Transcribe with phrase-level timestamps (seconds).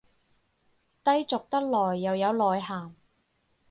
[1.03, 2.95] 低俗得來又有內涵